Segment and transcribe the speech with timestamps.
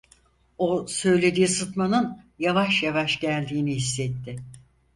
[0.57, 4.35] O söylediği sıtmanın yavaş yavaş geldiğini hissetti.